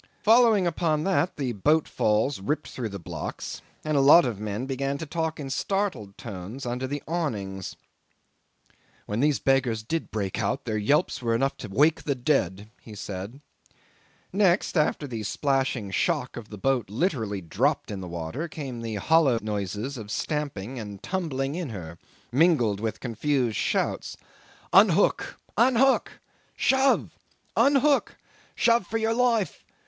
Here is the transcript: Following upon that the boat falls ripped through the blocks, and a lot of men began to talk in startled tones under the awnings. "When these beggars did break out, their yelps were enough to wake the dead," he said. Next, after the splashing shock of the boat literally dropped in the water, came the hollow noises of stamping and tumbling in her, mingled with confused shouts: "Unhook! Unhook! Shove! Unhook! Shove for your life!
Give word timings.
Following 0.23 0.65
upon 0.65 1.03
that 1.03 1.35
the 1.37 1.51
boat 1.51 1.87
falls 1.87 2.39
ripped 2.41 2.69
through 2.69 2.89
the 2.89 2.97
blocks, 2.97 3.61
and 3.85 3.95
a 3.95 3.99
lot 4.01 4.25
of 4.25 4.39
men 4.39 4.65
began 4.65 4.97
to 4.97 5.05
talk 5.05 5.39
in 5.39 5.51
startled 5.51 6.17
tones 6.17 6.65
under 6.65 6.87
the 6.87 7.03
awnings. 7.07 7.75
"When 9.05 9.19
these 9.19 9.37
beggars 9.37 9.83
did 9.83 10.09
break 10.09 10.41
out, 10.41 10.65
their 10.65 10.79
yelps 10.79 11.21
were 11.21 11.35
enough 11.35 11.55
to 11.57 11.67
wake 11.69 12.01
the 12.01 12.15
dead," 12.15 12.71
he 12.81 12.95
said. 12.95 13.41
Next, 14.33 14.75
after 14.75 15.05
the 15.05 15.21
splashing 15.21 15.91
shock 15.91 16.35
of 16.35 16.49
the 16.49 16.57
boat 16.57 16.89
literally 16.89 17.39
dropped 17.41 17.91
in 17.91 18.01
the 18.01 18.07
water, 18.07 18.47
came 18.47 18.81
the 18.81 18.95
hollow 18.95 19.37
noises 19.39 19.99
of 19.99 20.09
stamping 20.09 20.79
and 20.79 21.03
tumbling 21.03 21.53
in 21.53 21.69
her, 21.69 21.99
mingled 22.31 22.79
with 22.79 23.01
confused 23.01 23.55
shouts: 23.57 24.17
"Unhook! 24.73 25.37
Unhook! 25.57 26.13
Shove! 26.55 27.19
Unhook! 27.55 28.17
Shove 28.55 28.87
for 28.87 28.97
your 28.97 29.13
life! 29.13 29.63